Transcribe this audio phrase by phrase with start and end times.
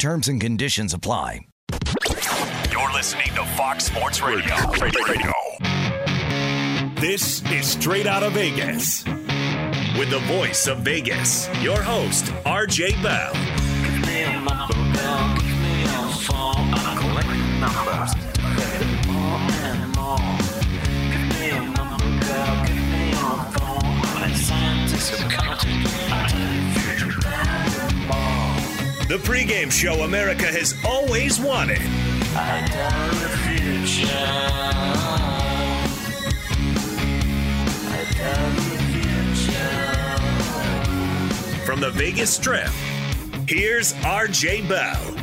[0.00, 1.46] Terms and conditions apply.
[2.72, 4.56] You're listening to Fox Sports Radio.
[4.80, 5.32] Radio.
[6.98, 9.04] This is Straight Out of Vegas.
[9.04, 13.50] With the voice of Vegas, your host, RJ Bell.
[29.40, 31.80] Pregame show America has always wanted.
[41.64, 42.68] From the Vegas Strip,
[43.48, 45.19] here's RJ Bell.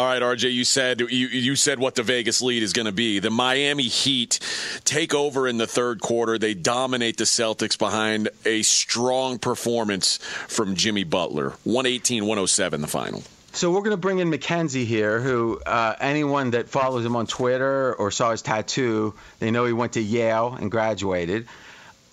[0.00, 2.92] All right, RJ, you said you, you said what the Vegas lead is going to
[2.92, 3.18] be.
[3.18, 4.40] The Miami Heat
[4.86, 6.38] take over in the third quarter.
[6.38, 10.16] They dominate the Celtics behind a strong performance
[10.48, 11.50] from Jimmy Butler.
[11.66, 13.22] 118-107 the final.
[13.52, 17.26] So we're going to bring in Mackenzie here, who uh, anyone that follows him on
[17.26, 21.46] Twitter or saw his tattoo, they know he went to Yale and graduated.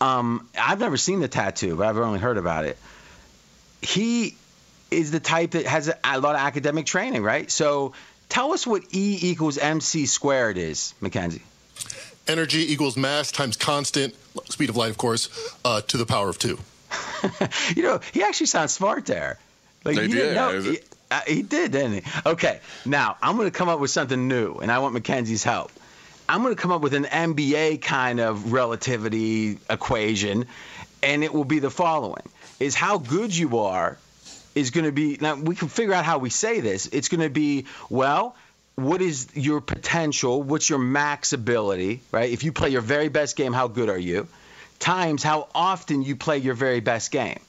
[0.02, 2.78] Um, I've never seen the tattoo, but I've only heard about it.
[3.82, 4.36] He
[4.92, 7.50] is the type that has a, a lot of academic training, right?
[7.50, 7.94] So
[8.30, 11.44] tell us what E equals MC squared is, Mackenzie.
[12.28, 14.14] Energy equals mass times constant
[14.50, 15.30] speed of light, of course,
[15.64, 16.60] uh, to the power of two.
[17.76, 19.40] you know, he actually sounds smart there.
[19.84, 20.62] Like They you did, didn't know.
[20.62, 22.02] He, uh, he did, didn't he?
[22.26, 25.72] Okay, now I'm going to come up with something new, and I want Mackenzie's help.
[26.28, 30.46] I'm going to come up with an NBA kind of relativity equation,
[31.02, 32.24] and it will be the following:
[32.60, 33.98] is how good you are
[34.58, 35.18] is going to be.
[35.20, 36.88] Now we can figure out how we say this.
[36.88, 38.36] It's going to be well.
[38.76, 40.44] What is your potential?
[40.44, 42.32] What's your max ability, right?
[42.32, 44.28] If you play your very best game, how good are you?
[44.80, 47.40] Times how often you play your very best game.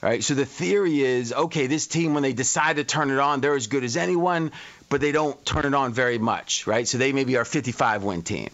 [0.00, 0.24] Right?
[0.24, 3.54] So the theory is okay, this team, when they decide to turn it on, they're
[3.54, 4.50] as good as anyone,
[4.88, 6.88] but they don't turn it on very much, right?
[6.88, 8.50] So they maybe are 55 win team.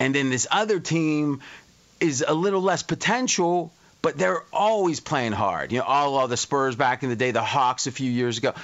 [0.00, 1.42] And then this other team
[2.00, 3.72] is a little less potential,
[4.06, 5.72] but they're always playing hard.
[5.72, 8.38] You know, all of the Spurs back in the day, the Hawks a few years
[8.38, 8.54] ago.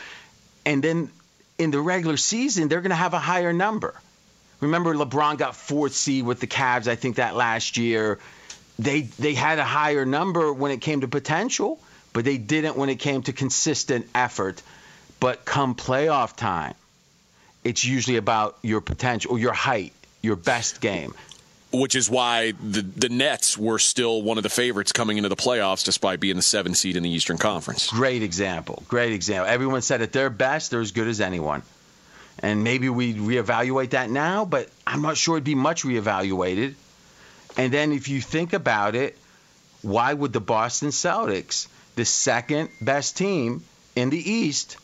[0.64, 1.10] And then
[1.58, 3.92] in the regular season, they're going to have a higher number.
[4.60, 8.20] Remember, LeBron got fourth seed with the Cavs, I think that last year.
[8.78, 11.80] They they had a higher number when it came to potential,
[12.12, 14.62] but they didn't when it came to consistent effort.
[15.18, 16.74] But come playoff time,
[17.64, 19.92] it's usually about your potential your height,
[20.22, 21.14] your best game.
[21.72, 25.36] Which is why the the Nets were still one of the favorites coming into the
[25.36, 27.88] playoffs, despite being the seventh seed in the Eastern Conference.
[27.88, 28.82] Great example.
[28.88, 29.48] Great example.
[29.48, 31.62] Everyone said at their best, they're as good as anyone.
[32.40, 36.74] And maybe we reevaluate that now, but I'm not sure it'd be much reevaluated.
[37.56, 39.16] And then if you think about it,
[39.82, 43.64] why would the Boston Celtics, the second best team
[43.94, 44.76] in the East,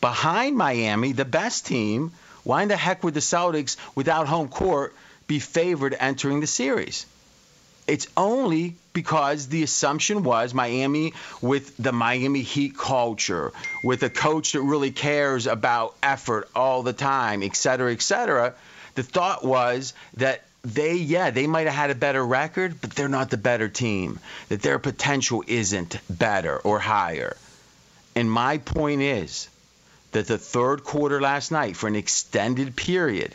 [0.00, 2.12] behind Miami, the best team,
[2.44, 4.94] why in the heck would the Celtics, without home court,
[5.28, 7.06] be favored entering the series?
[7.86, 13.52] It's only because the assumption was Miami with the Miami Heat culture,
[13.82, 18.54] with a coach that really cares about effort all the time, et cetera, et cetera.
[18.94, 23.08] The thought was that they, yeah, they might have had a better record, but they're
[23.08, 27.36] not the better team, that their potential isn't better or higher.
[28.14, 29.48] And my point is
[30.12, 33.34] that the third quarter last night, for an extended period,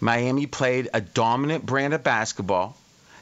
[0.00, 2.76] Miami played a dominant brand of basketball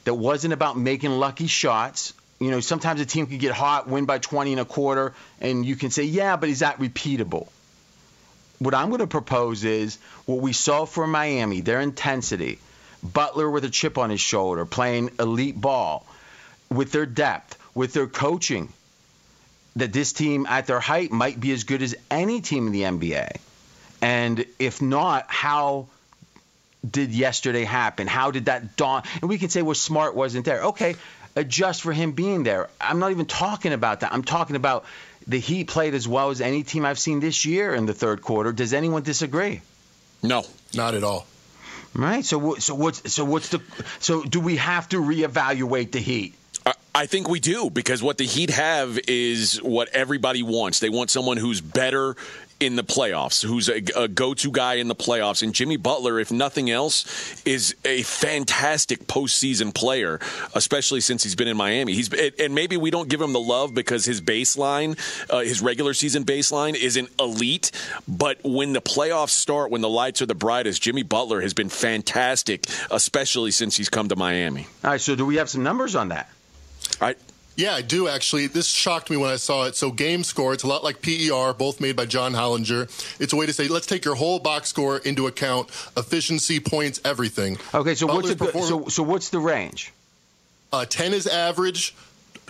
[0.05, 2.12] that wasn't about making lucky shots.
[2.38, 5.64] You know, sometimes a team could get hot, win by 20 and a quarter, and
[5.64, 7.49] you can say, yeah, but is that repeatable?
[8.58, 12.58] What I'm going to propose is what we saw for Miami, their intensity,
[13.02, 16.06] Butler with a chip on his shoulder, playing elite ball,
[16.70, 18.73] with their depth, with their coaching,
[19.76, 22.82] that this team at their height might be as good as any team in the
[22.82, 23.37] NBA.
[24.00, 25.88] And if not, how
[26.91, 28.06] did yesterday happen?
[28.06, 29.03] How did that dawn?
[29.21, 30.62] And we can say, well, Smart wasn't there.
[30.65, 30.97] Okay,
[31.35, 32.69] adjust for him being there.
[32.81, 34.12] I'm not even talking about that.
[34.12, 34.85] I'm talking about
[35.27, 38.23] the Heat played as well as any team I've seen this year in the third
[38.23, 38.53] quarter.
[38.53, 39.61] Does anyone disagree?
[40.23, 40.44] No,
[40.75, 41.27] not at all.
[41.94, 42.25] Right.
[42.25, 43.61] So, so what's so what's the
[44.00, 46.35] so do we have to reevaluate the Heat?
[46.94, 50.81] I think we do because what the Heat have is what everybody wants.
[50.81, 52.17] They want someone who's better
[52.58, 55.43] in the playoffs, who's a, a go to guy in the playoffs.
[55.43, 60.20] And Jimmy Butler, if nothing else, is a fantastic postseason player,
[60.55, 61.94] especially since he's been in Miami.
[61.94, 64.99] He's And maybe we don't give him the love because his baseline,
[65.31, 67.70] uh, his regular season baseline, isn't elite.
[68.08, 71.69] But when the playoffs start, when the lights are the brightest, Jimmy Butler has been
[71.69, 74.67] fantastic, especially since he's come to Miami.
[74.82, 76.31] All right, so do we have some numbers on that?
[77.00, 77.17] I,
[77.56, 78.47] yeah, I do actually.
[78.47, 79.76] This shocked me when I saw it.
[79.76, 82.85] So, game score, it's a lot like PER, both made by John Hollinger.
[83.20, 87.00] It's a way to say, let's take your whole box score into account, efficiency, points,
[87.05, 87.58] everything.
[87.75, 89.93] Okay, so what's the, perform- so, so what's the range?
[90.73, 91.94] Uh, 10 is average,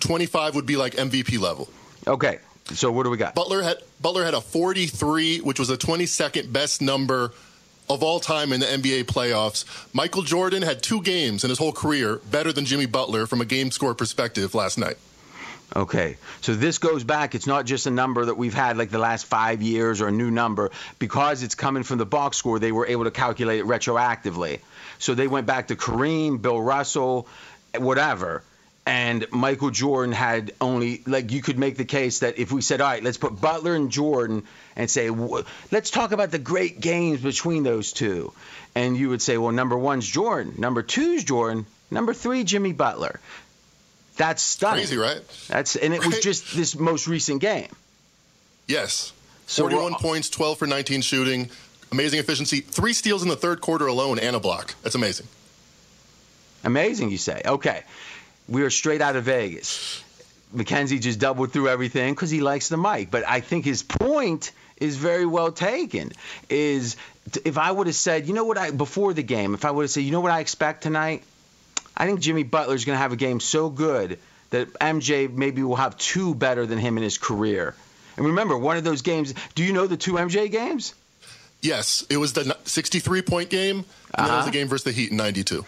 [0.01, 1.69] 25 would be like MVP level.
[2.07, 2.39] Okay,
[2.73, 3.35] so what do we got?
[3.35, 7.33] Butler had Butler had a 43, which was the 22nd best number
[7.89, 9.65] of all time in the NBA playoffs.
[9.95, 13.45] Michael Jordan had two games in his whole career better than Jimmy Butler from a
[13.45, 14.97] game score perspective last night.
[15.75, 17.35] Okay, so this goes back.
[17.35, 20.13] It's not just a number that we've had like the last five years or a
[20.13, 20.71] new number.
[20.99, 24.61] Because it's coming from the box score, they were able to calculate it retroactively.
[24.99, 27.27] So they went back to Kareem, Bill Russell,
[27.77, 28.43] whatever
[28.87, 32.81] and Michael Jordan had only like you could make the case that if we said
[32.81, 34.45] all right let's put Butler and Jordan
[34.77, 38.33] and say let's talk about the great games between those two.
[38.77, 43.19] And you would say well number one's Jordan number two's Jordan number three Jimmy Butler.
[44.17, 44.85] That's stunning.
[44.85, 45.21] crazy right?
[45.49, 47.75] That's and it was just this most recent game.
[48.69, 49.13] Yes.
[49.49, 51.51] So 41 points 12 for 19 shooting
[51.91, 54.77] amazing efficiency three steals in the third quarter alone and a block.
[54.83, 55.27] That's amazing.
[56.63, 57.43] Amazing you say.
[57.45, 57.83] Okay
[58.49, 60.03] we are straight out of Vegas.
[60.53, 63.11] Mackenzie just doubled through everything because he likes the mic.
[63.11, 66.13] But I think his point is very well taken.
[66.49, 66.97] Is
[67.45, 69.83] if I would have said, you know what, I before the game, if I would
[69.83, 71.25] have said, you know what I expect tonight,
[71.97, 74.19] I think Jimmy Butler's going to have a game so good
[74.51, 77.75] that MJ maybe will have two better than him in his career.
[78.17, 79.35] And remember, one of those games.
[79.55, 80.95] Do you know the two MJ games?
[81.61, 84.27] Yes, it was the 63 point game, and uh-huh.
[84.27, 85.65] that was the game versus the Heat in '92.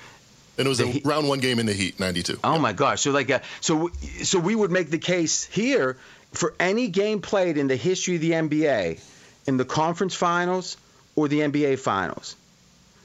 [0.59, 2.41] And it was a round one game in the Heat, 92.
[2.43, 3.03] Oh, my gosh.
[3.03, 3.91] So, like, uh, so,
[4.23, 5.97] so we would make the case here
[6.33, 9.01] for any game played in the history of the NBA,
[9.47, 10.77] in the conference finals
[11.17, 12.37] or the NBA finals,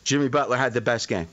[0.04, 1.28] Jimmy Butler had the best game.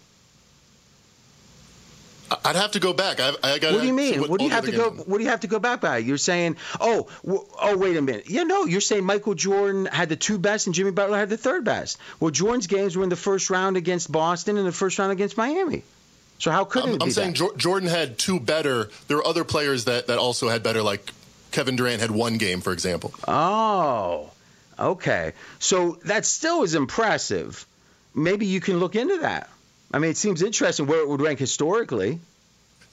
[2.45, 3.19] I'd have to go back.
[3.19, 3.73] I, I got.
[3.73, 4.21] What do you mean?
[4.21, 4.91] What, what do you have to go?
[4.91, 5.99] What do you have to go back by?
[5.99, 8.31] You're saying, oh, oh, wait a minute.
[8.31, 11.37] Yeah, no, you're saying Michael Jordan had the two best and Jimmy Butler had the
[11.37, 11.99] third best.
[12.21, 15.37] Well, Jordan's games were in the first round against Boston and the first round against
[15.37, 15.83] Miami.
[16.41, 17.59] So how could I'm, it I'm saying that?
[17.59, 18.89] Jordan had two better.
[19.09, 21.13] There were other players that, that also had better, like
[21.53, 23.13] Kevin Durant had one game, for example.
[23.29, 24.31] Oh,
[24.79, 25.35] okay.
[25.59, 27.67] So that still is impressive.
[28.15, 29.51] Maybe you can look into that.
[29.93, 32.19] I mean, it seems interesting where it would rank historically.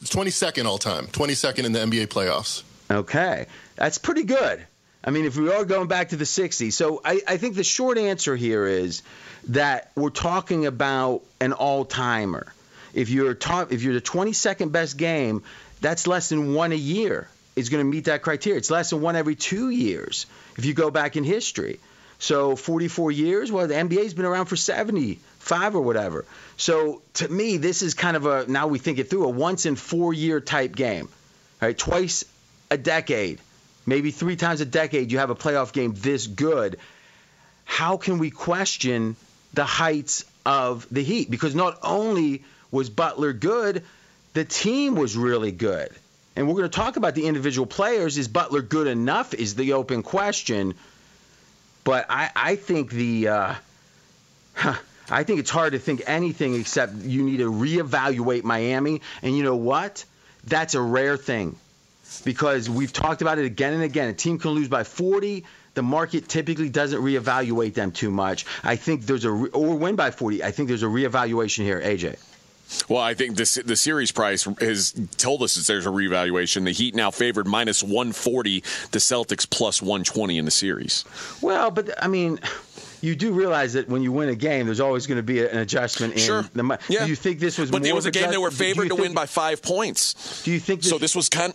[0.01, 2.63] It's 22nd all time, 22nd in the NBA playoffs.
[2.91, 3.47] Okay.
[3.77, 4.65] That's pretty good.
[5.03, 6.73] I mean, if we are going back to the 60s.
[6.73, 9.03] So I, I think the short answer here is
[9.47, 12.51] that we're talking about an all timer
[12.93, 15.43] if you're top, if you're the 22nd best game,
[15.81, 17.27] that's less than one a year.
[17.55, 18.59] Is going to meet that criteria.
[18.59, 20.27] It's less than one every two years
[20.57, 21.79] if you go back in history.
[22.19, 23.51] So 44 years.
[23.51, 26.25] Well, the NBA's been around for 75 or whatever.
[26.57, 29.65] So to me, this is kind of a now we think it through a once
[29.65, 31.09] in four year type game.
[31.61, 31.77] right?
[31.77, 32.25] twice
[32.69, 33.39] a decade,
[33.85, 36.77] maybe three times a decade, you have a playoff game this good.
[37.65, 39.15] How can we question
[39.53, 41.29] the heights of the Heat?
[41.29, 43.83] Because not only was Butler good,
[44.33, 45.89] the team was really good.
[46.35, 48.17] And we're going to talk about the individual players.
[48.17, 49.33] Is Butler good enough?
[49.33, 50.75] Is the open question.
[51.83, 53.27] But I, I think the.
[53.29, 53.55] Uh,
[54.53, 54.75] huh,
[55.09, 59.01] I think it's hard to think anything except you need to reevaluate Miami.
[59.21, 60.03] And you know what?
[60.43, 61.55] That's a rare thing
[62.23, 64.09] because we've talked about it again and again.
[64.09, 65.45] A team can lose by 40.
[65.73, 68.45] The market typically doesn't reevaluate them too much.
[68.63, 70.43] I think there's a re- or win by 40.
[70.43, 72.17] I think there's a reevaluation here, AJ.
[72.89, 76.63] Well, I think this the series price has told us that there's a revaluation.
[76.65, 78.59] The Heat now favored minus 140,
[78.91, 81.05] the Celtics plus 120 in the series.
[81.41, 82.39] Well, but I mean,
[83.01, 85.57] you do realize that when you win a game, there's always going to be an
[85.57, 86.41] adjustment in Sure.
[86.53, 86.79] the.
[86.89, 87.03] Yeah.
[87.03, 87.71] Do you think this was?
[87.71, 90.41] But it was a of game they adjust- were favored to win by five points.
[90.43, 90.97] Do you think so?
[90.97, 91.53] This was kind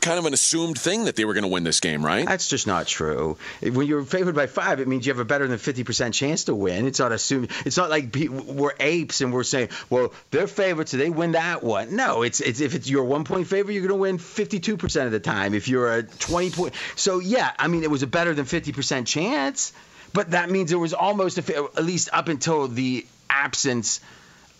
[0.00, 2.26] kind of an assumed thing that they were going to win this game, right?
[2.26, 3.36] That's just not true.
[3.62, 6.54] When you're favored by five, it means you have a better than 50% chance to
[6.54, 6.86] win.
[6.86, 7.50] It's not assumed.
[7.64, 11.62] It's not like we're apes and we're saying, well, they're favorites, so they win that
[11.62, 11.94] one.
[11.94, 15.12] No, it's, it's if it's your one point favor, you're going to win 52% of
[15.12, 15.54] the time.
[15.54, 19.06] If you're a 20 point, so yeah, I mean, it was a better than 50%
[19.06, 19.72] chance,
[20.12, 24.00] but that means it was almost a, at least up until the absence,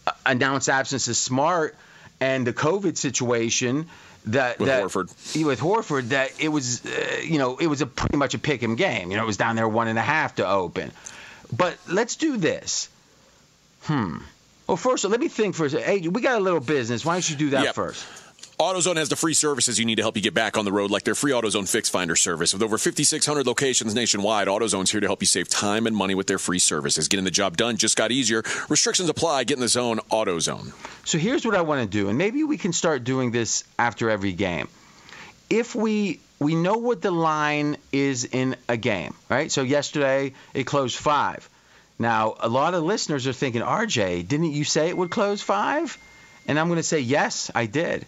[0.06, 1.76] uh, announced absence of Smart
[2.20, 3.88] and the COVID situation.
[4.26, 5.44] That, With that Horford.
[5.44, 8.62] with Horford that it was, uh, you know, it was a pretty much a pick
[8.62, 9.10] 'em game.
[9.10, 10.92] You know, it was down there one and a half to open.
[11.54, 12.88] But let's do this.
[13.82, 14.18] Hmm.
[14.66, 15.84] Well, first, let me think for a second.
[15.86, 17.04] Hey, we got a little business.
[17.04, 17.74] Why don't you do that Yep.
[17.74, 18.02] first?
[18.64, 20.90] AutoZone has the free services you need to help you get back on the road,
[20.90, 22.54] like their free AutoZone Fix Finder service.
[22.54, 26.28] With over 5,600 locations nationwide, AutoZone's here to help you save time and money with
[26.28, 27.06] their free services.
[27.06, 28.42] Getting the job done just got easier.
[28.70, 29.44] Restrictions apply.
[29.44, 29.98] Get in the zone.
[30.10, 30.72] AutoZone.
[31.06, 34.08] So here's what I want to do, and maybe we can start doing this after
[34.08, 34.68] every game.
[35.50, 39.52] If we we know what the line is in a game, right?
[39.52, 41.50] So yesterday it closed five.
[41.98, 45.98] Now a lot of listeners are thinking, RJ, didn't you say it would close five?
[46.46, 48.06] And I'm going to say yes, I did.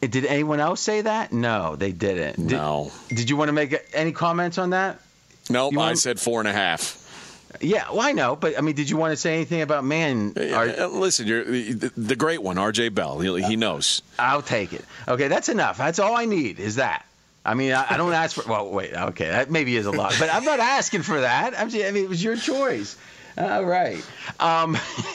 [0.00, 1.32] Did anyone else say that?
[1.32, 2.46] No, they didn't.
[2.46, 2.92] Did, No.
[3.08, 5.00] Did you want to make any comments on that?
[5.50, 7.04] Nope, I said four and a half.
[7.60, 10.34] Yeah, well, I know, but I mean, did you want to say anything about man?
[10.36, 13.18] Are, Uh, Listen, you're the, the great one, RJ Bell.
[13.18, 14.02] He, he knows.
[14.18, 14.84] I'll take it.
[15.08, 15.78] Okay, that's enough.
[15.78, 17.04] That's all I need is that.
[17.44, 18.48] I mean, I, I don't ask for.
[18.48, 18.92] Well, wait.
[18.94, 21.58] Okay, that maybe is a lot, but I'm not asking for that.
[21.58, 22.96] I'm just, I mean, it was your choice.
[23.38, 24.04] All right.
[24.38, 24.76] Um,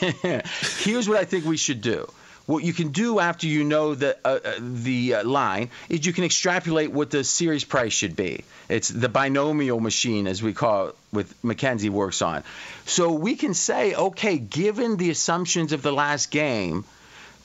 [0.80, 2.10] here's what I think we should do.
[2.46, 6.12] What you can do after you know the uh, uh, the uh, line is you
[6.12, 8.44] can extrapolate what the series price should be.
[8.68, 12.44] It's the binomial machine, as we call it, with McKenzie works on.
[12.84, 16.84] So we can say, okay, given the assumptions of the last game,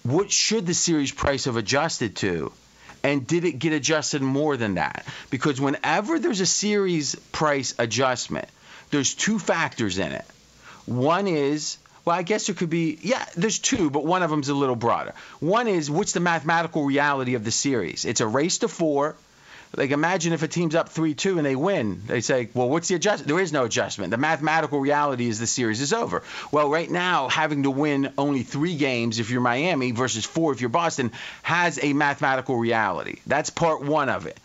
[0.04, 2.52] what should the series price have adjusted to?
[3.02, 5.06] And did it get adjusted more than that?
[5.30, 8.50] Because whenever there's a series price adjustment,
[8.92, 10.26] there's two factors in it.
[10.86, 11.78] One is,
[12.10, 14.76] well, I guess it could be, yeah, there's two, but one of them's a little
[14.76, 15.14] broader.
[15.40, 18.04] One is, what's the mathematical reality of the series?
[18.04, 19.16] It's a race to four.
[19.76, 22.02] Like, imagine if a team's up 3 2 and they win.
[22.08, 23.28] They say, well, what's the adjustment?
[23.28, 24.10] There is no adjustment.
[24.10, 26.24] The mathematical reality is the series is over.
[26.52, 30.62] Well, right now, having to win only three games if you're Miami versus four if
[30.62, 31.12] you're Boston
[31.44, 33.20] has a mathematical reality.
[33.28, 34.40] That's part one of it.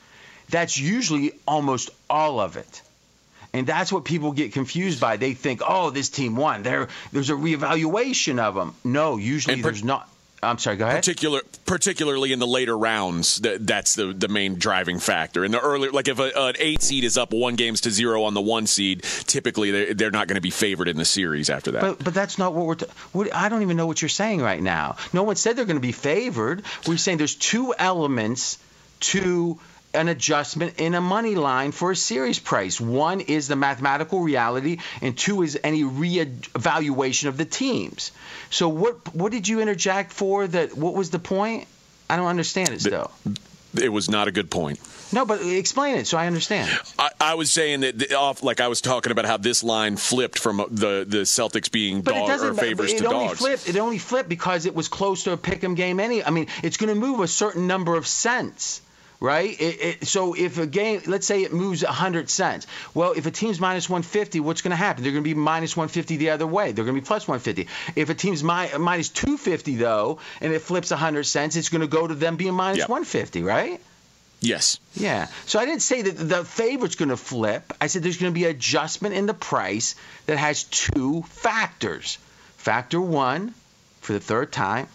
[0.51, 2.83] That's usually almost all of it.
[3.55, 5.17] And that's what people get confused by.
[5.17, 6.65] They think, oh, this team won.
[6.65, 8.75] There, there's a reevaluation of them.
[8.85, 10.11] No, usually per- there's not.
[10.43, 10.97] I'm sorry, go ahead.
[10.97, 15.45] Particular, particularly in the later rounds, that, that's the, the main driving factor.
[15.45, 18.25] In the earlier, like if a, an eight seed is up one games to zero
[18.25, 21.49] on the one seed, typically they're, they're not going to be favored in the series
[21.49, 21.81] after that.
[21.81, 22.75] But but that's not what we're.
[22.75, 24.97] T- what, I don't even know what you're saying right now.
[25.13, 26.63] No one said they're going to be favored.
[26.87, 28.59] We're saying there's two elements
[29.01, 29.59] to
[29.95, 32.81] an adjustment in a money line for a series price.
[32.81, 38.13] One is the mathematical reality, and two is any reevaluation of the teams.
[38.51, 40.47] So what what did you interject for?
[40.47, 41.67] That what was the point?
[42.09, 43.11] I don't understand it still.
[43.81, 44.79] it was not a good point.
[45.13, 46.71] No, but explain it so I understand.
[46.99, 49.97] I, I was saying that the, off, like I was talking about how this line
[49.97, 53.39] flipped from uh, the the Celtics being But dog or favors it to only dogs.
[53.39, 53.69] flipped.
[53.69, 56.01] It only flipped because it was close to a pick'em game.
[56.01, 56.25] Any.
[56.25, 58.81] I mean, it's going to move a certain number of cents.
[59.25, 62.67] Right, it, it, so if a game, let's say it moves 100 cents.
[62.93, 65.03] Well, if a team's minus 150, what's going to happen?
[65.03, 66.73] They're going to be minus 150 the other way.
[66.73, 67.67] They're going to be plus 150.
[67.99, 71.87] If a team's mi- minus 250 though, and it flips 100 cents, it's going to
[71.87, 72.89] go to them being minus Yep.
[72.91, 73.81] 150, right?
[74.41, 74.79] Yes.
[74.93, 75.29] Yeah.
[75.47, 77.73] So I didn't say that the favorite's going to flip.
[77.81, 79.95] I said there's going to be adjustment in the price
[80.27, 82.19] that has two factors.
[82.59, 83.55] Factor one,
[84.03, 84.87] for the third time,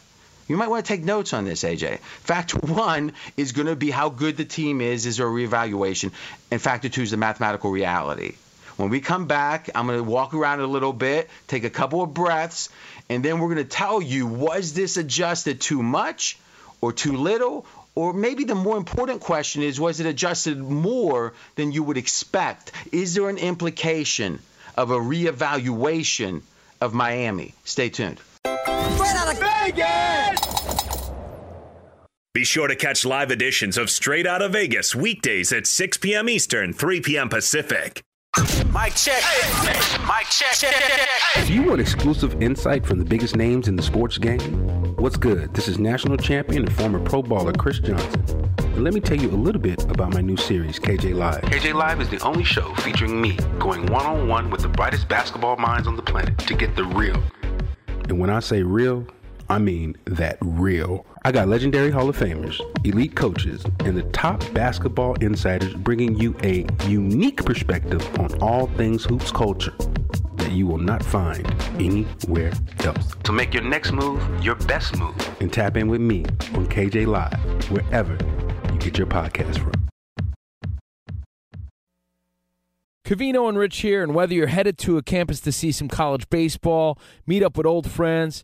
[0.50, 2.00] you might want to take notes on this, AJ.
[2.00, 6.12] Factor one is going to be how good the team is, is there a reevaluation.
[6.52, 8.36] And factor two is the mathematical reality.
[8.76, 12.02] When we come back, I'm going to walk around a little bit, take a couple
[12.02, 12.70] of breaths,
[13.10, 16.38] and then we're going to tell you was this adjusted too much
[16.82, 17.66] or too little
[17.96, 22.72] or maybe the more important question is was it adjusted more than you would expect?
[22.92, 24.40] Is there an implication
[24.78, 26.42] of a reevaluation
[26.80, 27.54] of Miami?
[27.66, 28.22] Stay tuned.
[28.46, 31.12] Of Vegas!
[32.34, 36.30] Be sure to catch live editions of Straight Out of Vegas weekdays at 6 p.m.
[36.30, 37.30] Eastern, 3 p.m.
[37.30, 38.02] Pacific.
[38.74, 39.24] Mic check.
[40.08, 41.46] Mic check.
[41.46, 44.96] Do you want exclusive insight from the biggest names in the sports game?
[44.96, 45.54] What's good?
[45.54, 48.54] This is national champion and former pro baller Chris Johnson.
[48.60, 51.42] And let me tell you a little bit about my new series, KJ Live.
[51.42, 55.10] KJ Live is the only show featuring me going one on one with the brightest
[55.10, 57.22] basketball minds on the planet to get the real.
[58.08, 59.06] And when I say real,
[59.52, 61.08] I mean that real.
[61.26, 66.36] I got legendary Hall of Famers, elite coaches, and the top basketball insiders bringing you
[66.44, 69.74] a unique perspective on all things hoops culture
[70.36, 71.48] that you will not find
[71.80, 72.54] anywhere
[72.84, 73.16] else.
[73.26, 77.08] So make your next move your best move and tap in with me on KJ
[77.08, 78.16] Live, wherever
[78.72, 79.74] you get your podcast from.
[83.04, 86.30] Cavino and Rich here, and whether you're headed to a campus to see some college
[86.30, 88.44] baseball, meet up with old friends,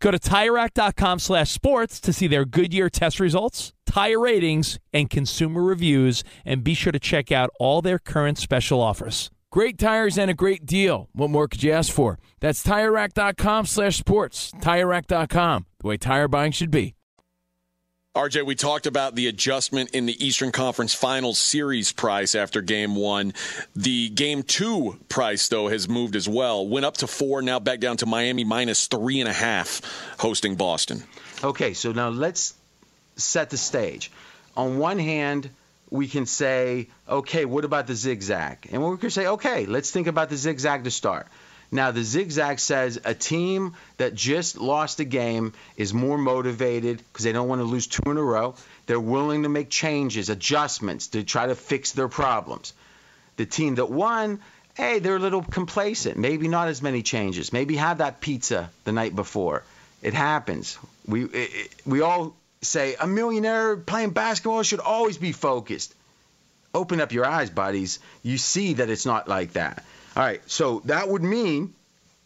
[0.00, 5.62] Go to TireRack.com slash sports to see their Goodyear test results, tire ratings, and consumer
[5.62, 9.30] reviews, and be sure to check out all their current special offers.
[9.52, 11.08] Great tires and a great deal.
[11.12, 12.18] What more could you ask for?
[12.40, 14.52] That's TireRack.com slash sports.
[14.52, 15.66] TireRack.com.
[15.80, 16.94] the way tire buying should be.
[18.16, 22.96] RJ, we talked about the adjustment in the Eastern Conference Finals series price after game
[22.96, 23.32] one.
[23.76, 26.66] The game two price, though, has moved as well.
[26.66, 29.80] Went up to four, now back down to Miami minus three and a half
[30.18, 31.04] hosting Boston.
[31.44, 32.54] Okay, so now let's
[33.14, 34.10] set the stage.
[34.56, 35.48] On one hand,
[35.88, 38.70] we can say, okay, what about the zigzag?
[38.72, 41.28] And we can say, okay, let's think about the zigzag to start.
[41.72, 47.24] Now, the zigzag says a team that just lost a game is more motivated because
[47.24, 48.54] they don't want to lose two in a row.
[48.86, 52.72] They're willing to make changes, adjustments to try to fix their problems.
[53.36, 54.40] The team that won,
[54.74, 56.16] hey, they're a little complacent.
[56.16, 57.52] Maybe not as many changes.
[57.52, 59.62] Maybe have that pizza the night before.
[60.02, 60.76] It happens.
[61.06, 65.94] We it, we all say a millionaire playing basketball should always be focused.
[66.74, 67.98] Open up your eyes, buddies.
[68.22, 69.84] You see that it's not like that.
[70.20, 71.72] All right, so that would mean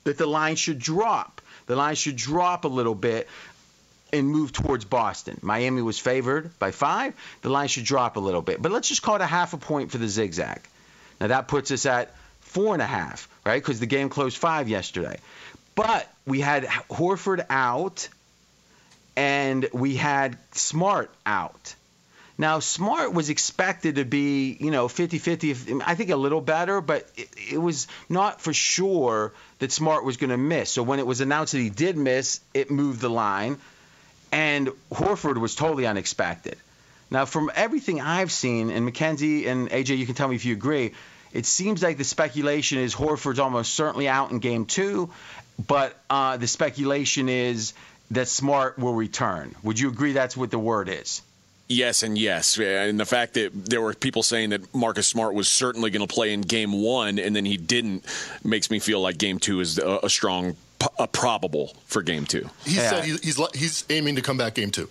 [0.03, 1.41] that the line should drop.
[1.67, 3.29] The line should drop a little bit
[4.13, 5.39] and move towards Boston.
[5.43, 7.15] Miami was favored by five.
[7.43, 8.61] The line should drop a little bit.
[8.61, 10.59] But let's just call it a half a point for the zigzag.
[11.21, 13.63] Now that puts us at four and a half, right?
[13.63, 15.21] Because the game closed five yesterday.
[15.77, 18.09] But we had Horford out
[19.17, 21.77] and we had Smart out.
[22.37, 26.81] Now, Smart was expected to be, you know, 50 50, I think a little better,
[26.81, 30.71] but it, it was not for sure that Smart was going to miss.
[30.71, 33.59] So when it was announced that he did miss, it moved the line.
[34.33, 36.57] And Horford was totally unexpected.
[37.09, 40.55] Now, from everything I've seen, and Mackenzie and AJ, you can tell me if you
[40.55, 40.93] agree,
[41.33, 45.11] it seems like the speculation is Horford's almost certainly out in game two,
[45.65, 47.75] but uh, the speculation is
[48.11, 49.55] that Smart will return.
[49.63, 51.23] Would you agree that's what the word is?
[51.69, 52.59] Yes, and yes.
[52.59, 56.13] And the fact that there were people saying that Marcus Smart was certainly going to
[56.13, 58.05] play in game one and then he didn't
[58.45, 60.57] makes me feel like game two is a, a strong,
[60.99, 62.49] a probable for game two.
[62.65, 62.91] He yeah.
[62.91, 64.89] said he's, he's aiming to come back game two.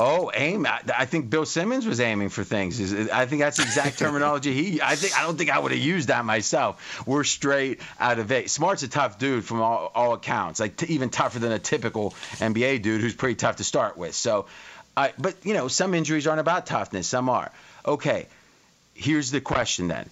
[0.00, 0.64] Oh, aim!
[0.64, 2.80] I think Bill Simmons was aiming for things.
[3.10, 4.80] I think that's the exact terminology he.
[4.80, 7.04] I think I don't think I would have used that myself.
[7.04, 8.48] We're straight out of it.
[8.48, 12.12] Smart's a tough dude from all, all accounts, like t- even tougher than a typical
[12.36, 14.14] NBA dude who's pretty tough to start with.
[14.14, 14.46] So
[14.98, 17.06] uh, but you know, some injuries aren't about toughness.
[17.06, 17.52] Some are.
[17.86, 18.26] Okay.
[18.94, 20.10] Here's the question then.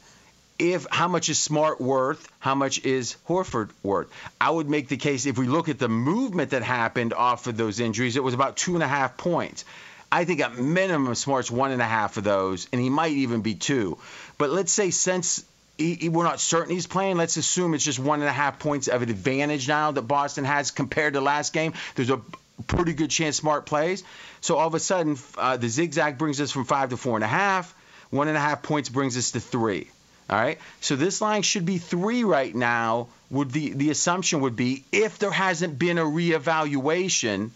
[0.60, 2.30] If how much is Smart worth?
[2.38, 4.06] How much is Horford worth?
[4.40, 7.56] I would make the case if we look at the movement that happened off of
[7.56, 9.64] those injuries, it was about two and a half points.
[10.12, 13.40] I think at minimum Smart's one and a half of those, and he might even
[13.40, 13.98] be two.
[14.38, 15.44] But let's say since
[15.76, 17.16] he, he, we're not certain he's playing.
[17.16, 20.44] Let's assume it's just one and a half points of an advantage now that Boston
[20.44, 21.74] has compared to last game.
[21.96, 22.20] There's a
[22.66, 24.04] pretty good chance Smart plays.
[24.40, 27.24] So all of a sudden, uh, the zigzag brings us from five to four and
[27.24, 27.74] a half.
[28.10, 29.90] One and a half points brings us to three.
[30.28, 30.58] All right.
[30.80, 33.08] So this line should be three right now.
[33.30, 37.50] Would the the assumption would be if there hasn't been a reevaluation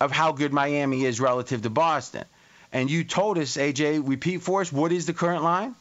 [0.00, 2.24] of how good Miami is relative to Boston.
[2.72, 5.74] And you told us, AJ, repeat for us, what is the current line?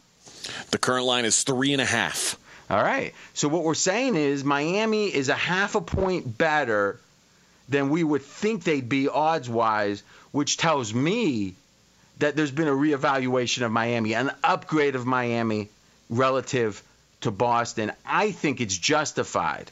[0.71, 2.37] The current line is three and a half.
[2.69, 3.13] All right.
[3.33, 6.99] So what we're saying is Miami is a half a point better
[7.69, 11.53] than we would think they'd be odds wise, which tells me
[12.17, 15.69] that there's been a reevaluation of Miami, an upgrade of Miami
[16.09, 16.81] relative
[17.21, 17.91] to Boston.
[18.05, 19.71] I think it's justified.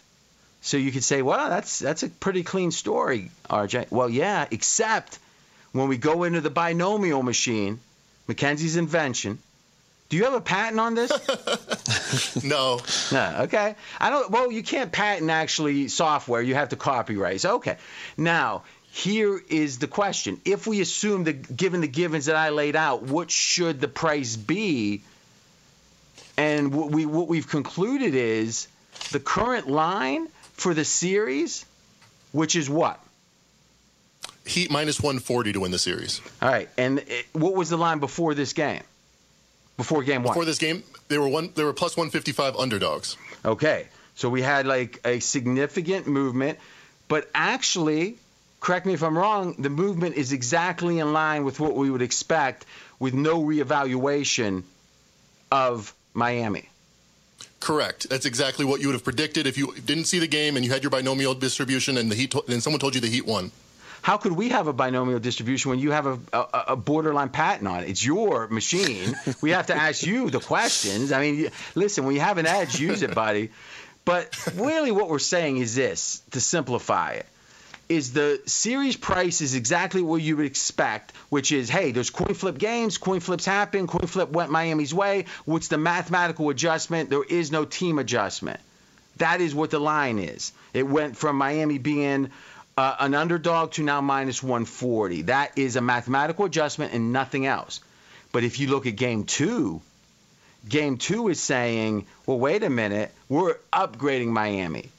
[0.61, 3.91] So you could say, well, that's that's a pretty clean story, RJ.
[3.91, 5.19] Well, yeah, except
[5.71, 7.79] when we go into the binomial machine,
[8.27, 9.39] Mackenzie's invention,
[10.09, 11.11] do you have a patent on this?
[12.43, 12.79] no.
[13.11, 13.35] No.
[13.41, 13.75] Okay.
[13.99, 14.31] I don't.
[14.31, 16.41] Well, you can't patent actually software.
[16.41, 17.41] You have to copyright.
[17.41, 17.77] So okay.
[18.15, 22.75] Now here is the question: If we assume that, given the givens that I laid
[22.75, 25.01] out, what should the price be?
[26.37, 28.67] And what we what we've concluded is
[29.11, 31.65] the current line for the series,
[32.31, 32.99] which is what?
[34.45, 36.21] Heat minus 140 to win the series.
[36.41, 36.69] All right.
[36.77, 38.83] And it, what was the line before this game?
[39.77, 40.33] Before game one?
[40.33, 41.51] Before this game, they were one.
[41.55, 43.15] They were plus 155 underdogs.
[43.45, 46.59] Okay, so we had like a significant movement,
[47.07, 48.17] but actually,
[48.59, 49.55] correct me if I'm wrong.
[49.57, 52.65] The movement is exactly in line with what we would expect,
[52.99, 54.63] with no reevaluation
[55.51, 56.67] of Miami.
[57.59, 58.09] Correct.
[58.09, 60.71] That's exactly what you would have predicted if you didn't see the game and you
[60.71, 63.51] had your binomial distribution and the Heat, and someone told you the Heat won.
[64.01, 67.67] How could we have a binomial distribution when you have a, a, a borderline patent
[67.67, 67.89] on it?
[67.89, 69.15] It's your machine.
[69.41, 71.11] we have to ask you the questions.
[71.11, 73.51] I mean, listen, when you have an edge, use it, buddy.
[74.05, 77.25] But really, what we're saying is this to simplify it
[77.89, 82.33] is the series price is exactly what you would expect, which is, hey, there's coin
[82.33, 85.25] flip games, coin flips happen, coin flip went Miami's way.
[85.45, 87.09] What's the mathematical adjustment?
[87.09, 88.59] There is no team adjustment.
[89.17, 90.51] That is what the line is.
[90.73, 92.29] It went from Miami being
[92.77, 95.23] uh, an underdog to now minus 140.
[95.23, 97.79] That is a mathematical adjustment and nothing else.
[98.31, 99.81] But if you look at game two,
[100.69, 104.89] game two is saying, well, wait a minute, we're upgrading Miami.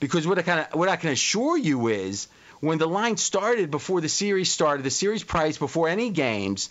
[0.00, 2.28] Because what I, kind of, what I can assure you is
[2.60, 6.70] when the line started before the series started, the series price before any games,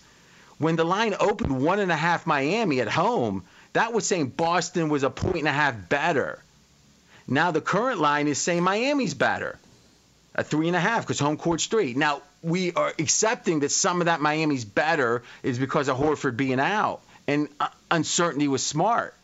[0.58, 3.44] when the line opened one and a half Miami at home,
[3.74, 6.42] that was saying Boston was a point and a half better.
[7.28, 9.58] Now the current line is saying Miami's better,
[10.34, 11.94] a three and a half because home court's three.
[11.94, 16.60] Now we are accepting that some of that Miami's better is because of Horford being
[16.60, 19.14] out and uh, uncertainty was smart.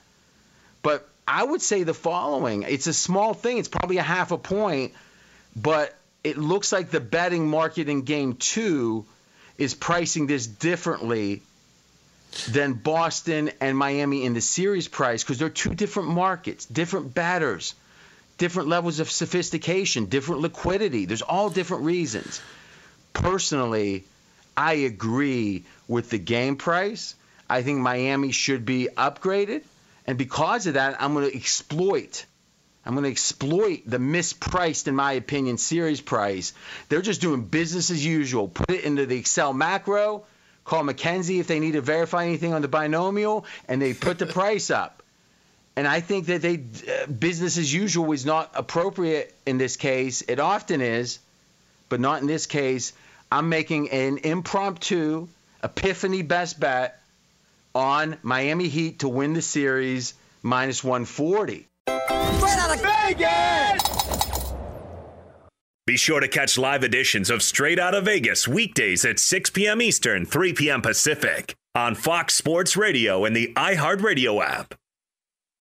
[0.82, 3.58] But I would say the following: it's a small thing.
[3.58, 4.92] It's probably a half a point,
[5.56, 9.06] but it looks like the betting market in Game Two
[9.56, 11.42] is pricing this differently
[12.50, 17.74] than Boston and Miami in the series price because they're two different markets, different batters,
[18.38, 21.06] different levels of sophistication, different liquidity.
[21.06, 22.40] There's all different reasons.
[23.12, 24.04] Personally,
[24.56, 27.14] I agree with the game price.
[27.48, 29.62] I think Miami should be upgraded.
[30.06, 32.26] And because of that, I'm going to exploit.
[32.84, 36.52] I'm going to exploit the mispriced, in my opinion, series price.
[36.88, 38.48] They're just doing business as usual.
[38.48, 40.24] Put it into the Excel macro
[40.64, 44.26] call McKenzie if they need to verify anything on the binomial, and they put the
[44.40, 45.02] price up.
[45.76, 50.22] And I think that they uh, business as usual is not appropriate in this case.
[50.22, 51.18] It often is,
[51.88, 52.92] but not in this case.
[53.32, 55.28] I'm making an impromptu
[55.62, 57.00] epiphany best bet
[57.74, 61.66] on Miami Heat to win the series minus 140.
[61.88, 63.94] Right out of Vegas!
[65.86, 69.82] Be sure to catch live editions of Straight Out of Vegas weekdays at 6 p.m.
[69.82, 70.80] Eastern, 3 p.m.
[70.80, 74.74] Pacific on Fox Sports Radio and the iHeartRadio app.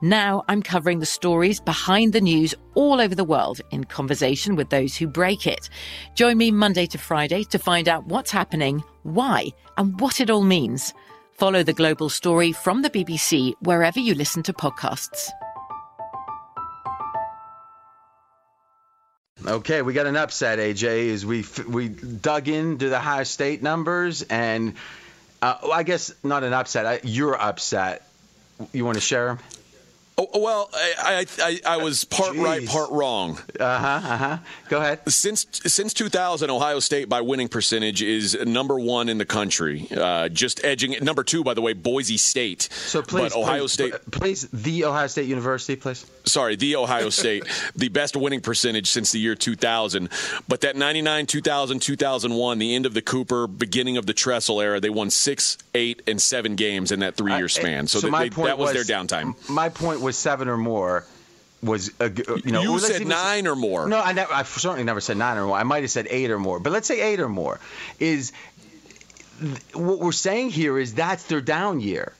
[0.00, 4.70] Now I'm covering the stories behind the news all over the world in conversation with
[4.70, 5.68] those who break it.
[6.14, 10.42] Join me Monday to Friday to find out what's happening, why, and what it all
[10.42, 10.94] means.
[11.32, 15.30] Follow the global story from the BBC wherever you listen to podcasts.
[19.46, 24.22] Okay, we got an upset, AJ, as we we dug into the Ohio State numbers
[24.22, 24.74] and
[25.40, 26.84] Uh, I guess not an upset.
[26.84, 28.02] I, you're upset.
[28.72, 29.38] You want to share?
[30.20, 32.42] Oh, well, I, I, I, I was part Jeez.
[32.44, 33.38] right, part wrong.
[33.58, 33.86] Uh huh.
[33.86, 34.38] Uh huh.
[34.68, 35.00] Go ahead.
[35.08, 39.86] Since since 2000, Ohio State by winning percentage is number one in the country.
[39.96, 41.04] Uh, just edging it.
[41.04, 42.62] Number two, by the way, Boise State.
[42.72, 43.94] So please, but Ohio please, State.
[44.10, 46.04] Please, the Ohio State University, please.
[46.24, 47.44] Sorry, the Ohio State,
[47.76, 50.08] the best winning percentage since the year 2000.
[50.48, 54.80] But that 99, 2000, 2001, the end of the Cooper, beginning of the Tressel era,
[54.80, 57.86] they won six, eight, and seven games in that three year span.
[57.86, 59.48] So, so they, that was, was their downtime.
[59.48, 61.04] My point was seven or more
[61.62, 63.88] was a, uh, you know you said nine or more.
[63.88, 65.56] No, I, never, I certainly never said nine or more.
[65.56, 67.58] I might have said eight or more, but let's say eight or more.
[67.98, 68.32] Is
[69.74, 72.12] what we're saying here is that's their down year.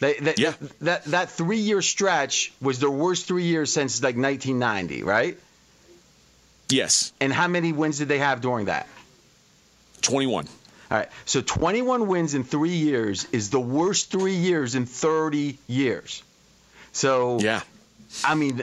[0.00, 0.54] They, they, yeah.
[0.80, 5.38] That that three year stretch was their worst three years since like 1990, right?
[6.68, 7.12] Yes.
[7.20, 8.88] And how many wins did they have during that?
[10.02, 10.48] 21.
[10.90, 11.08] All right.
[11.24, 16.22] So 21 wins in three years is the worst three years in 30 years.
[16.94, 17.60] So yeah,
[18.24, 18.62] I mean,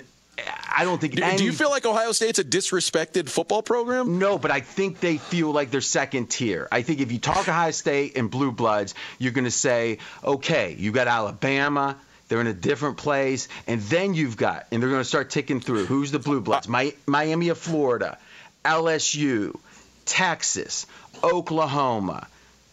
[0.74, 1.16] I don't think.
[1.16, 4.20] Do, any, do, you feel like Ohio State's a disrespected football program?
[4.20, 6.68] No, but I think they feel like they're second tier.
[6.72, 10.76] I think if you talk Ohio State and Blue Bloods, you're going to say, okay,
[10.80, 11.98] you got Alabama.
[12.30, 15.60] They're in a different place, and then you've got, and they're going to start ticking
[15.60, 15.86] through.
[15.86, 16.66] Who's the Blue Bloods?
[16.70, 18.18] My, Miami of Florida,
[18.64, 19.60] LSU,
[20.06, 20.88] Texas,
[21.22, 22.26] Oklahoma,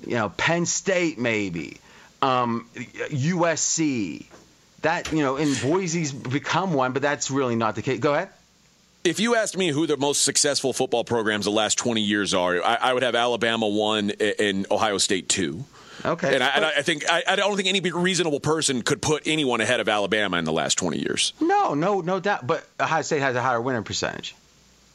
[0.07, 1.79] you know, Penn State maybe,
[2.23, 4.27] um, USC
[4.83, 7.99] that you know, in Boise's become one, but that's really not the case.
[8.01, 8.31] Go ahead.
[9.05, 12.63] If you asked me who the most successful football programs the last 20 years are,
[12.63, 15.65] I, I would have Alabama one and Ohio State two.
[16.05, 16.35] Okay.
[16.35, 19.61] And I, and I think I, I, don't think any reasonable person could put anyone
[19.61, 21.33] ahead of Alabama in the last 20 years.
[21.41, 22.47] No, no, no doubt.
[22.47, 24.37] But Ohio State has a higher winning percentage.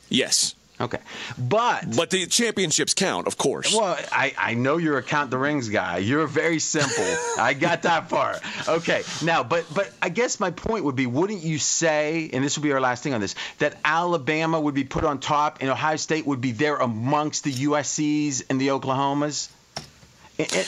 [0.10, 0.56] Yes.
[0.84, 1.00] Okay,
[1.38, 3.74] but but the championships count, of course.
[3.74, 6.00] Well, I, I know you're a count the rings guy.
[6.00, 7.06] You're very simple.
[7.40, 8.42] I got that part.
[8.68, 12.58] Okay, now, but but I guess my point would be, wouldn't you say, and this
[12.58, 15.70] will be our last thing on this, that Alabama would be put on top and
[15.70, 19.50] Ohio State would be there amongst the USC's and the Oklahomas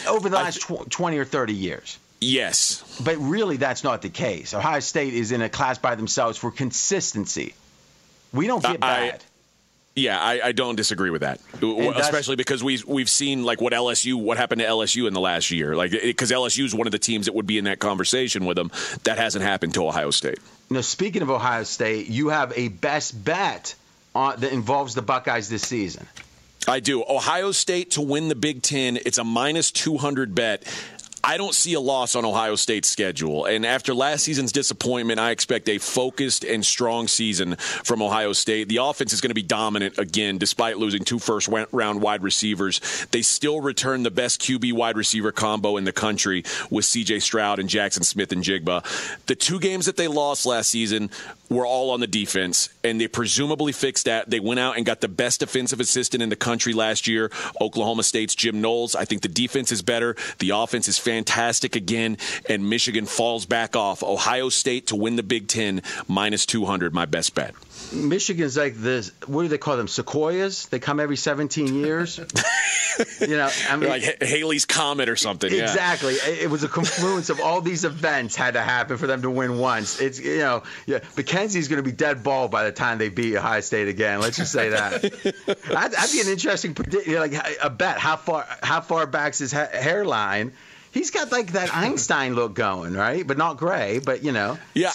[0.08, 2.00] over the last tw- 20 or 30 years?
[2.22, 3.02] Yes.
[3.04, 4.54] But really, that's not the case.
[4.54, 7.54] Ohio State is in a class by themselves for consistency.
[8.34, 9.24] We don't get bad.
[9.96, 11.40] Yeah, I, I, don't disagree with that,
[11.96, 15.52] especially because we we've seen like what LSU, what happened to LSU in the last
[15.52, 18.44] year, like because LSU is one of the teams that would be in that conversation
[18.46, 18.72] with them.
[19.06, 20.40] That hasn't happened to Ohio State.
[20.70, 23.76] Now, speaking of Ohio State, you have a best bet
[24.14, 26.06] on, that involves the Buckeyes this season.
[26.68, 27.04] I do.
[27.08, 28.98] Ohio State to win the Big Ten.
[28.98, 30.64] It's a minus two hundred bet.
[31.28, 33.46] I don't see a loss on Ohio State's schedule.
[33.46, 38.70] And after last season's disappointment, I expect a focused and strong season from Ohio State.
[38.70, 43.08] The offense is going to be dominant again, despite losing two first round wide receivers.
[43.10, 47.58] They still return the best QB wide receiver combo in the country with CJ Stroud
[47.58, 49.26] and Jaxon Smith-Njigba.
[49.26, 51.10] The two games that they lost last season
[51.50, 54.30] were all on the defense, and they presumably fixed that.
[54.30, 58.04] They went out and got the best defensive assistant in the country last year, Oklahoma
[58.04, 58.96] State's Jim Knowles.
[58.96, 60.16] I think the defense is better.
[60.38, 61.15] The offense is fantastic
[61.76, 62.18] again,
[62.50, 64.04] and Michigan falls back off.
[64.04, 67.56] Ohio State to win the Big Ten minus 200, my best bet.
[67.94, 69.12] Michigan's like this.
[69.28, 69.88] What do they call them?
[69.88, 70.68] Sequoias.
[70.68, 72.18] They come every 17 years.
[73.22, 75.52] you know, I mean, like Halley's Comet or something.
[75.52, 76.16] Exactly.
[76.16, 76.44] Yeah.
[76.44, 79.58] It was a confluence of all these events had to happen for them to win
[79.58, 80.00] once.
[80.02, 81.00] It's you know, yeah.
[81.16, 84.20] Mackenzie's going to be dead ball by the time they beat Ohio State again.
[84.20, 85.02] Let's just say that.
[85.02, 87.12] that'd, that'd, be an interesting prediction.
[87.12, 88.00] You know, like a bet.
[88.00, 88.46] How far?
[88.64, 90.54] How far back's his ha- hairline?
[90.96, 93.28] He's got like that Einstein look going, right?
[93.28, 94.00] But not gray.
[94.00, 94.58] But you know.
[94.74, 94.94] Yeah.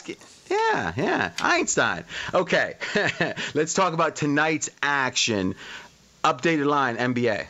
[0.51, 1.31] Yeah, yeah.
[1.39, 2.05] Einstein.
[2.33, 2.75] Okay.
[3.55, 5.55] Let's talk about tonight's action.
[6.25, 7.47] Updated line, NBA.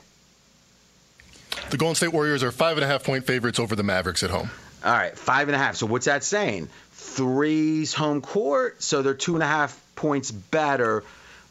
[1.70, 4.30] The Golden State Warriors are five and a half point favorites over the Mavericks at
[4.30, 4.50] home.
[4.84, 5.76] All right, five and a half.
[5.76, 6.68] So what's that saying?
[6.92, 11.04] Three's home court, so they're two and a half points better.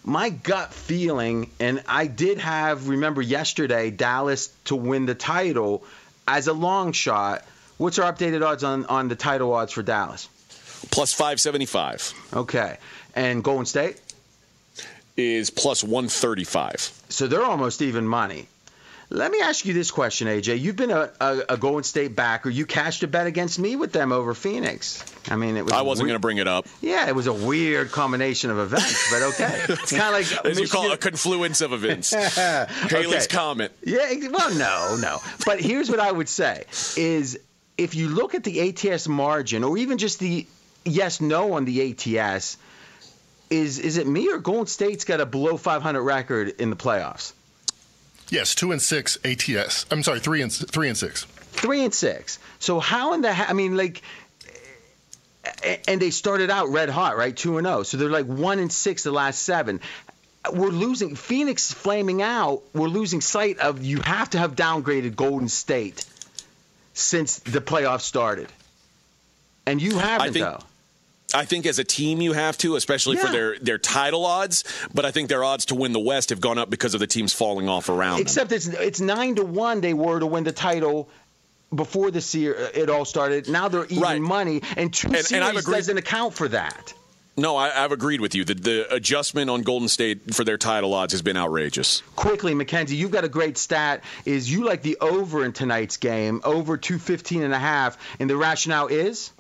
[0.04, 5.84] My gut feeling, and I did have, remember yesterday, Dallas to win the title
[6.30, 7.44] as a long shot.
[7.78, 10.30] What's our updated odds on, on the title odds for Dallas?
[10.92, 12.14] Plus 575.
[12.34, 12.78] Okay.
[13.16, 14.00] And Golden State?
[15.18, 16.92] Is plus 135.
[17.10, 18.48] So they're almost even money.
[19.12, 20.60] Let me ask you this question, AJ.
[20.60, 22.48] You've been a, a, a, Golden State backer.
[22.48, 25.04] You cashed a bet against me with them over Phoenix.
[25.32, 25.74] I mean, it was.
[25.74, 26.68] I wasn't going to bring it up.
[26.80, 29.66] Yeah, it was a weird combination of events, but okay.
[29.70, 32.14] It's kind of like as you call it, a confluence of events.
[32.14, 33.28] Halley's okay.
[33.30, 33.72] Comet.
[33.84, 34.28] Yeah.
[34.30, 35.18] Well, no, no.
[35.44, 37.40] But here's what I would say: is
[37.80, 40.46] if you look at the ATS margin, or even just the
[40.86, 42.58] yes no on the ATS,
[43.50, 47.34] is is it me or Golden State's got a below 500 record in the playoffs?
[48.30, 49.86] Yes, two and six ATS.
[49.92, 51.24] I'm sorry, three and three and six.
[51.24, 52.40] Three and six.
[52.60, 54.02] So how in the ha- I mean, like,
[55.88, 57.36] and they started out red hot, right?
[57.36, 57.84] Two and zero.
[57.84, 59.82] So they're like one and six the last seven.
[60.54, 62.62] We're losing Phoenix flaming out.
[62.74, 66.06] We're losing sight of you have to have downgraded Golden State
[66.94, 68.48] since the playoffs started,
[69.66, 70.64] and you haven't think- though.
[71.34, 74.64] I think as a team you have to, especially for their their title odds.
[74.94, 77.08] But I think their odds to win the West have gone up because of the
[77.08, 78.22] teams falling off around them.
[78.22, 81.10] Except it's it's nine to one they were to win the title
[81.74, 83.48] before the year it all started.
[83.48, 84.22] Now they're even Right.
[84.22, 86.94] money, and two And- and series I've agreed- doesn't account for that.
[87.38, 88.44] No, I, I've agreed with you.
[88.44, 92.02] The, the adjustment on Golden State for their title odds has been outrageous.
[92.18, 94.04] Quickly, Mackenzie, you've got a great stat.
[94.26, 98.36] Is you like the over in tonight's game, over 215 and a half, and the
[98.36, 99.32] rationale is?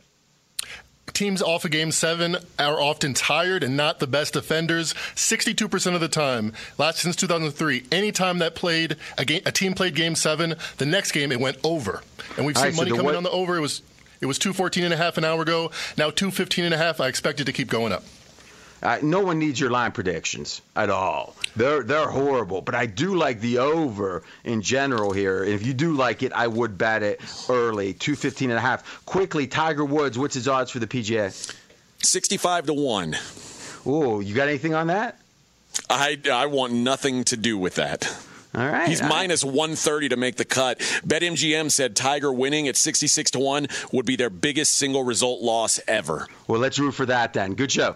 [1.13, 4.93] Teams off of game seven are often tired and not the best defenders.
[5.15, 9.95] 62% of the time, last since 2003, anytime that played a, game, a team played
[9.95, 12.01] game seven, the next game it went over.
[12.37, 13.57] And we've seen right, money the coming what- on the over.
[13.57, 13.81] It was
[14.21, 15.71] it was 214 and a half an hour ago.
[15.97, 16.99] Now 215 and a half.
[16.99, 18.03] I expect it to keep going up.
[18.81, 21.35] Uh, no one needs your line predictions at all.
[21.55, 25.43] They're they're horrible, but I do like the over in general here.
[25.43, 29.05] And if you do like it, I would bet it early, 215 and a half.
[29.05, 31.55] Quickly, Tiger Woods, what's his odds for the PGA?
[32.01, 33.15] 65 to 1.
[33.87, 35.19] Ooh, you got anything on that?
[35.89, 38.05] I, I want nothing to do with that.
[38.55, 38.87] All right.
[38.87, 39.17] He's all right.
[39.17, 40.79] minus 130 to make the cut.
[40.79, 45.79] BetMGM said Tiger winning at 66 to 1 would be their biggest single result loss
[45.87, 46.27] ever.
[46.47, 47.53] Well, let's root for that then.
[47.53, 47.95] Good show.